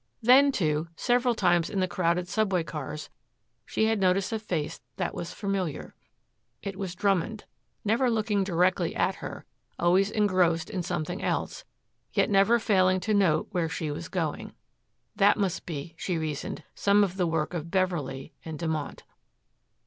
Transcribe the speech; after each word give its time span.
Then, 0.23 0.51
too, 0.51 0.87
several 0.95 1.35
times 1.35 1.69
in 1.69 1.79
the 1.79 1.87
crowded 1.87 2.27
subway 2.27 2.63
cars 2.63 3.11
she 3.67 3.85
had 3.85 3.99
noticed 3.99 4.33
a 4.33 4.39
face 4.39 4.81
that 4.97 5.13
was 5.13 5.31
familiar. 5.31 5.93
It 6.63 6.75
was 6.75 6.95
Drummond, 6.95 7.45
never 7.85 8.09
looking 8.09 8.43
directly 8.43 8.95
at 8.95 9.17
her, 9.17 9.45
always 9.77 10.09
engrossed 10.09 10.71
in 10.71 10.81
something 10.81 11.21
else, 11.21 11.65
yet 12.13 12.31
never 12.31 12.57
failing 12.57 12.99
to 13.01 13.13
note 13.13 13.49
where 13.51 13.69
she 13.69 13.91
was 13.91 14.09
going. 14.09 14.55
That 15.15 15.37
must 15.37 15.67
be, 15.67 15.93
she 15.99 16.17
reasoned, 16.17 16.63
some 16.73 17.03
of 17.03 17.15
the 17.17 17.27
work 17.27 17.53
of 17.53 17.69
Beverley 17.69 18.33
and 18.43 18.57
Dumont. 18.57 19.03